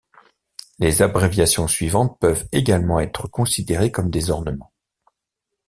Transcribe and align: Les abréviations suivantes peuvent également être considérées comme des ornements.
Les 0.79 1.03
abréviations 1.03 1.67
suivantes 1.67 2.17
peuvent 2.19 2.47
également 2.51 2.99
être 2.99 3.27
considérées 3.27 3.91
comme 3.91 4.09
des 4.09 4.31
ornements. 4.31 4.71